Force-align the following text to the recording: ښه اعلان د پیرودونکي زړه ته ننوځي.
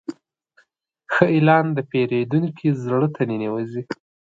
ښه 1.13 1.25
اعلان 1.35 1.65
د 1.73 1.79
پیرودونکي 1.91 2.67
زړه 2.83 3.07
ته 3.15 3.21
ننوځي. 3.29 3.83